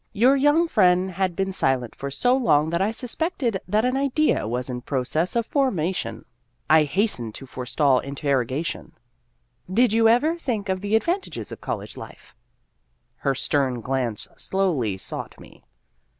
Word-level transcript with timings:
Your 0.13 0.35
young 0.35 0.67
friend 0.67 1.11
had 1.11 1.35
been 1.35 1.51
silent 1.51 1.93
for 1.93 2.09
so 2.09 2.35
long 2.35 2.71
that 2.71 2.81
I 2.81 2.89
suspected 2.89 3.61
that 3.67 3.85
an 3.85 3.95
idea 3.95 4.47
was 4.47 4.67
in 4.67 4.81
process 4.81 5.35
of 5.35 5.45
formation. 5.45 6.25
I 6.67 6.85
hastened 6.85 7.35
to 7.35 7.45
262 7.45 7.45
Vassar 7.45 7.71
Studies 7.71 7.75
forestall 7.75 8.09
interrogation." 8.79 8.91
Did 9.77 9.93
you 9.93 10.09
ever 10.09 10.39
think 10.39 10.69
of 10.69 10.81
the 10.81 10.95
advantages 10.95 11.51
of 11.51 11.61
college 11.61 11.97
life?". 11.97 12.33
Her 13.17 13.35
stern 13.35 13.81
glance 13.81 14.27
slowly 14.37 14.97
sought 14.97 15.39
me. 15.39 15.63